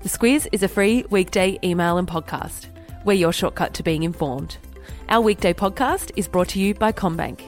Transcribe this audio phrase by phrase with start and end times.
[0.00, 2.66] The Squiz is a free weekday email and podcast.
[3.04, 4.56] We're your shortcut to being informed.
[5.08, 7.40] Our weekday podcast is brought to you by CommBank,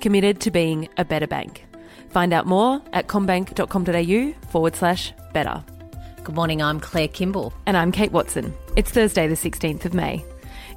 [0.00, 1.66] committed to being a better bank.
[2.08, 5.62] Find out more at commbank.com.au forward slash better.
[6.24, 7.52] Good morning, I'm Claire Kimball.
[7.66, 8.54] And I'm Kate Watson.
[8.74, 10.24] It's Thursday, the 16th of May.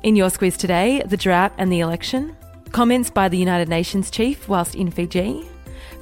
[0.04, 2.36] In your Squiz today, the drought and the election,
[2.74, 5.48] comments by the United Nations chief whilst in Fiji,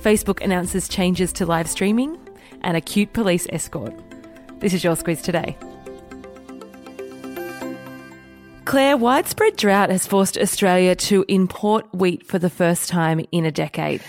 [0.02, 2.18] Facebook announces changes to live streaming,
[2.62, 3.94] and a cute police escort.
[4.60, 5.58] This is your Squiz today.
[8.66, 13.52] Claire, widespread drought has forced Australia to import wheat for the first time in a
[13.52, 14.02] decade.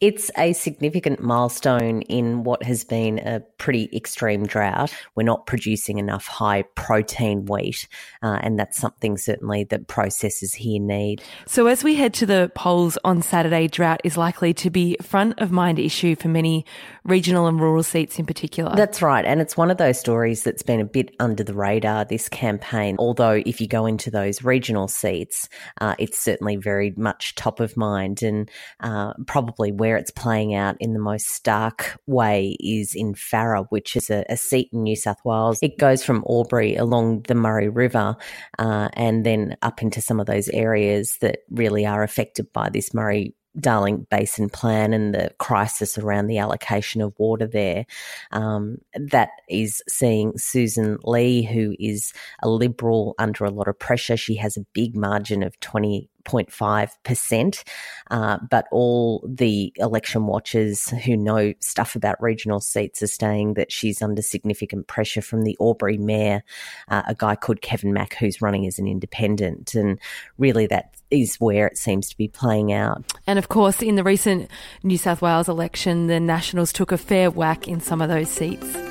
[0.00, 4.94] It's a significant milestone in what has been a pretty extreme drought.
[5.16, 7.88] We're not producing enough high protein wheat,
[8.22, 11.22] uh, and that's something certainly that processors here need.
[11.46, 15.40] So, as we head to the polls on Saturday, drought is likely to be front
[15.40, 16.64] of mind issue for many
[17.04, 18.76] regional and rural seats in particular.
[18.76, 22.04] That's right, and it's one of those stories that's been a bit under the radar
[22.04, 22.96] this campaign.
[22.98, 25.48] Although, if you go into those regional seats,
[25.80, 28.48] uh, it's certainly very much top of mind, and
[28.80, 33.62] uh, probably where where it's playing out in the most stark way is in Farrer,
[33.70, 35.58] which is a, a seat in New South Wales.
[35.62, 38.14] It goes from Albury along the Murray River
[38.58, 42.92] uh, and then up into some of those areas that really are affected by this
[42.92, 47.86] Murray Darling Basin Plan and the crisis around the allocation of water there.
[48.30, 54.18] Um, that is seeing Susan Lee, who is a Liberal, under a lot of pressure.
[54.18, 57.64] She has a big margin of 20 0.5%.
[58.10, 63.72] Uh, but all the election watchers who know stuff about regional seats are saying that
[63.72, 66.42] she's under significant pressure from the Albury mayor,
[66.88, 69.74] uh, a guy called Kevin Mack, who's running as an independent.
[69.74, 69.98] And
[70.38, 73.04] really, that is where it seems to be playing out.
[73.26, 74.50] And of course, in the recent
[74.82, 78.87] New South Wales election, the Nationals took a fair whack in some of those seats.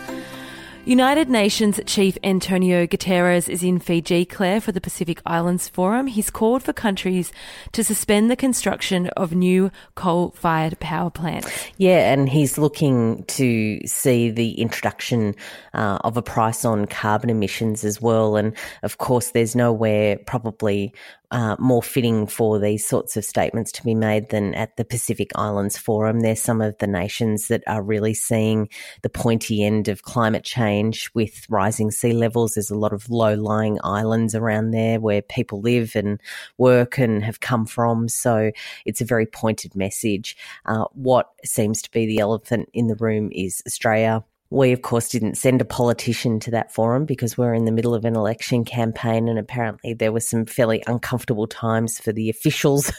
[0.87, 6.07] United Nations Chief Antonio Guterres is in Fiji, Claire, for the Pacific Islands Forum.
[6.07, 7.33] He's called for countries
[7.73, 11.51] to suspend the construction of new coal fired power plants.
[11.75, 15.35] Yeah, and he's looking to see the introduction
[15.73, 18.37] uh, of a price on carbon emissions as well.
[18.37, 20.93] And of course, there's nowhere probably
[21.31, 25.31] uh, more fitting for these sorts of statements to be made than at the Pacific
[25.35, 26.21] Islands Forum.
[26.21, 28.69] They're some of the nations that are really seeing
[29.01, 32.53] the pointy end of climate change with rising sea levels.
[32.53, 36.21] There's a lot of low lying islands around there where people live and
[36.57, 38.07] work and have come from.
[38.07, 38.51] So
[38.85, 40.37] it's a very pointed message.
[40.65, 45.09] Uh, what seems to be the elephant in the room is Australia we, of course,
[45.09, 48.63] didn't send a politician to that forum because we're in the middle of an election
[48.63, 52.91] campaign, and apparently there were some fairly uncomfortable times for the officials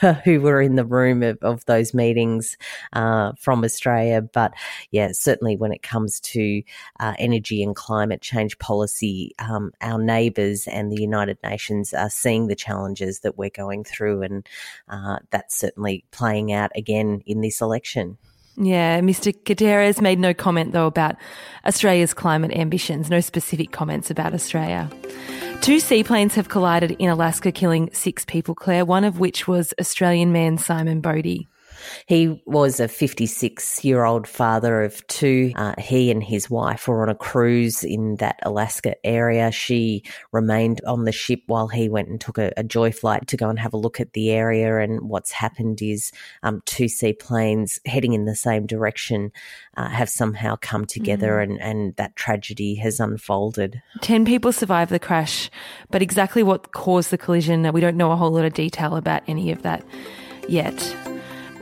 [0.24, 2.56] who were in the room of, of those meetings
[2.94, 4.22] uh, from Australia.
[4.22, 4.54] But
[4.90, 6.62] yeah, certainly when it comes to
[6.98, 12.48] uh, energy and climate change policy, um, our neighbours and the United Nations are seeing
[12.48, 14.48] the challenges that we're going through, and
[14.88, 18.18] uh, that's certainly playing out again in this election.
[18.56, 19.32] Yeah, Mr.
[19.44, 21.16] Guterres made no comment though about
[21.66, 24.90] Australia's climate ambitions, no specific comments about Australia.
[25.62, 30.32] Two seaplanes have collided in Alaska, killing six people, Claire, one of which was Australian
[30.32, 31.48] man Simon Bodie.
[32.06, 35.52] He was a 56 year old father of two.
[35.56, 39.50] Uh, he and his wife were on a cruise in that Alaska area.
[39.50, 43.36] She remained on the ship while he went and took a, a joy flight to
[43.36, 44.78] go and have a look at the area.
[44.78, 46.12] And what's happened is
[46.42, 49.32] um, two seaplanes heading in the same direction
[49.76, 51.42] uh, have somehow come together mm.
[51.42, 53.82] and, and that tragedy has unfolded.
[54.00, 55.50] 10 people survived the crash,
[55.90, 59.22] but exactly what caused the collision, we don't know a whole lot of detail about
[59.26, 59.84] any of that
[60.48, 61.11] yet.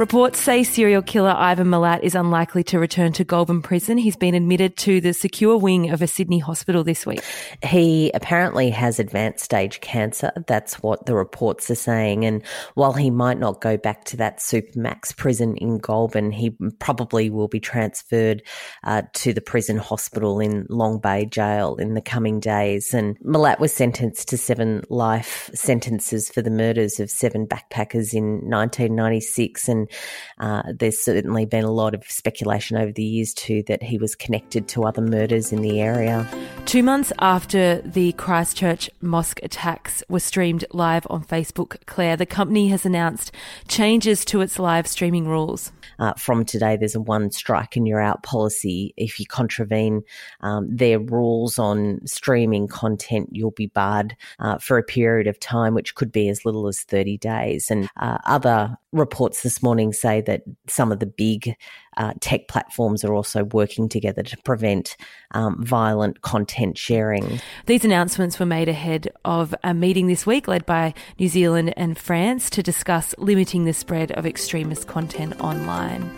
[0.01, 3.99] Reports say serial killer Ivan Milat is unlikely to return to Goulburn Prison.
[3.99, 7.23] He's been admitted to the secure wing of a Sydney hospital this week.
[7.63, 10.33] He apparently has advanced stage cancer.
[10.47, 12.25] That's what the reports are saying.
[12.25, 12.43] And
[12.77, 17.49] while he might not go back to that Supermax prison in Goulburn, he probably will
[17.49, 18.43] be transferred
[18.85, 22.95] uh, to the prison hospital in Long Bay Jail in the coming days.
[22.95, 28.49] And Milat was sentenced to seven life sentences for the murders of seven backpackers in
[28.49, 29.69] 1996.
[29.69, 29.90] And
[30.39, 34.15] uh, there's certainly been a lot of speculation over the years too that he was
[34.15, 36.29] connected to other murders in the area.
[36.67, 42.69] Two months after the Christchurch mosque attacks were streamed live on Facebook, Claire, the company
[42.69, 43.33] has announced
[43.69, 45.73] changes to its live streaming rules.
[45.99, 48.95] Uh, from today, there's a one strike and you're out policy.
[48.97, 50.03] If you contravene
[50.41, 55.75] um, their rules on streaming content, you'll be barred uh, for a period of time,
[55.75, 57.71] which could be as little as 30 days.
[57.71, 61.55] And uh, other reports this morning say that some of the big
[61.97, 64.97] uh, tech platforms are also working together to prevent
[65.33, 67.41] um, violent content sharing.
[67.67, 71.97] These announcements were made ahead of a meeting this week led by New Zealand and
[71.97, 76.11] France to discuss limiting the spread of extremist content online.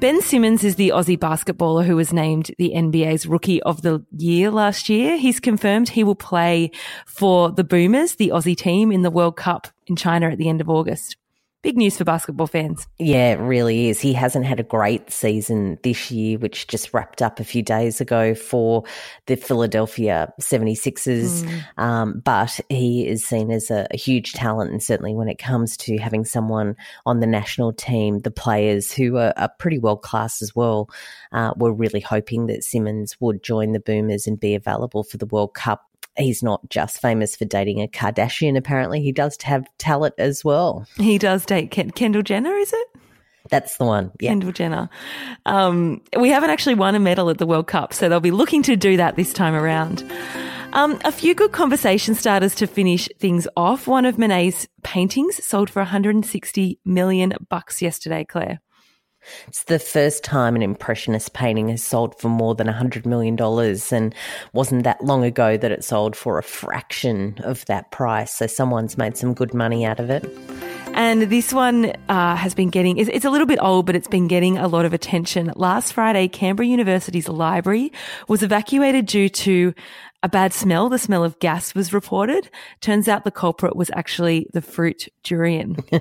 [0.00, 4.48] Ben Simmons is the Aussie basketballer who was named the NBA's Rookie of the Year
[4.48, 5.16] last year.
[5.16, 6.70] He's confirmed he will play
[7.04, 10.60] for the Boomers, the Aussie team, in the World Cup in China at the end
[10.60, 11.16] of August.
[11.60, 12.86] Big news for basketball fans.
[13.00, 13.98] Yeah, it really is.
[14.00, 18.00] He hasn't had a great season this year, which just wrapped up a few days
[18.00, 18.84] ago for
[19.26, 21.42] the Philadelphia 76ers.
[21.42, 21.82] Mm.
[21.82, 24.70] Um, but he is seen as a, a, huge talent.
[24.70, 29.16] And certainly when it comes to having someone on the national team, the players who
[29.16, 30.88] are, are pretty world class as well,
[31.32, 35.26] uh, were really hoping that Simmons would join the Boomers and be available for the
[35.26, 35.87] World Cup
[36.18, 38.56] he's not just famous for dating a Kardashian.
[38.56, 40.86] Apparently, he does have talent as well.
[40.96, 42.88] He does date Ken- Kendall Jenner, is it?
[43.50, 44.12] That's the one.
[44.20, 44.30] Yeah.
[44.30, 44.90] Kendall Jenner.
[45.46, 48.62] Um, we haven't actually won a medal at the World Cup, so they'll be looking
[48.64, 50.04] to do that this time around.
[50.74, 53.86] Um, a few good conversation starters to finish things off.
[53.86, 58.60] One of Monet's paintings sold for 160 million bucks yesterday, Claire.
[59.46, 63.38] It's the first time an Impressionist painting has sold for more than $100 million,
[63.92, 64.14] and
[64.52, 68.34] wasn't that long ago that it sold for a fraction of that price.
[68.34, 70.24] So someone's made some good money out of it.
[70.94, 74.08] And this one uh, has been getting, it's, it's, a little bit old, but it's
[74.08, 75.52] been getting a lot of attention.
[75.54, 77.92] Last Friday, Canberra University's library
[78.26, 79.74] was evacuated due to
[80.22, 80.88] a bad smell.
[80.88, 82.50] The smell of gas was reported.
[82.80, 85.76] Turns out the culprit was actually the fruit durian.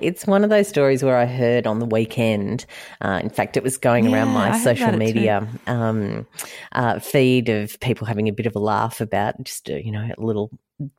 [0.00, 2.66] it's one of those stories where I heard on the weekend.
[3.00, 6.26] Uh, in fact, it was going yeah, around my social media um,
[6.72, 10.08] uh, feed of people having a bit of a laugh about just uh, you know
[10.16, 10.50] a little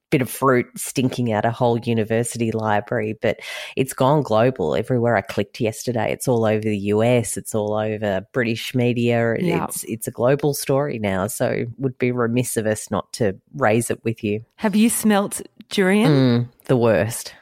[0.09, 3.39] bit of fruit stinking out a whole university library, but
[3.75, 4.75] it's gone global.
[4.75, 9.33] Everywhere I clicked yesterday, it's all over the US, it's all over British media.
[9.37, 11.27] It's it's a global story now.
[11.27, 14.45] So would be remiss of us not to raise it with you.
[14.55, 16.11] Have you smelt durian?
[16.11, 17.33] Mm, the worst.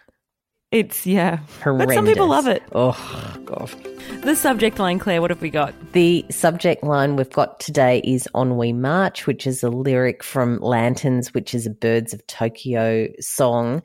[0.74, 1.86] It's yeah, horrendous.
[1.86, 2.64] But some people love it.
[2.72, 3.70] Oh god.
[4.24, 5.76] The subject line, Claire, what have we got?
[5.94, 10.60] The subject line we've got today is On We March, which is a lyric from
[10.62, 13.84] Lanterns, which is a Birds of Tokyo song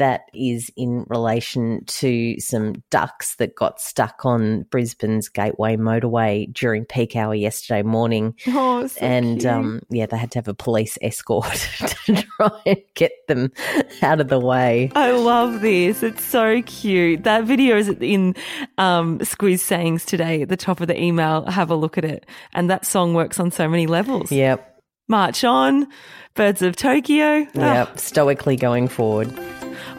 [0.00, 6.86] that is in relation to some ducks that got stuck on Brisbane's Gateway motorway during
[6.86, 8.34] peak hour yesterday morning.
[8.48, 11.44] Oh, so and um, yeah, they had to have a police escort
[12.06, 13.52] to try and get them
[14.00, 14.90] out of the way.
[14.94, 16.02] I love this.
[16.02, 17.24] It's so cute.
[17.24, 18.34] That video is in
[18.78, 21.44] um, Squiz Sayings today at the top of the email.
[21.44, 22.24] Have a look at it.
[22.54, 24.32] And that song works on so many levels.
[24.32, 24.82] Yep.
[25.08, 25.88] March on,
[26.34, 27.46] Birds of Tokyo.
[27.52, 27.96] Yep, oh.
[27.96, 29.28] stoically going forward.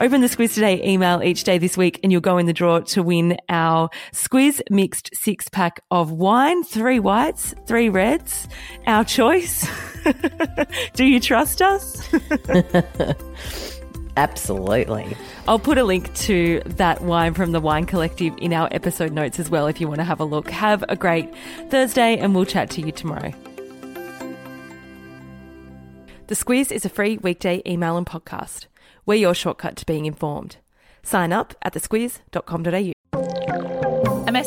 [0.01, 2.79] Open the Squiz Today email each day this week and you'll go in the draw
[2.79, 8.47] to win our Squiz mixed six pack of wine, three whites, three reds,
[8.87, 9.69] our choice.
[10.95, 12.03] Do you trust us?
[14.17, 15.15] Absolutely.
[15.47, 19.39] I'll put a link to that wine from the Wine Collective in our episode notes
[19.39, 20.49] as well if you want to have a look.
[20.49, 21.31] Have a great
[21.69, 23.31] Thursday and we'll chat to you tomorrow.
[26.31, 28.67] The Squiz is a free weekday email and podcast.
[29.05, 30.55] We're your shortcut to being informed.
[31.03, 33.00] Sign up at thesquiz.com.au.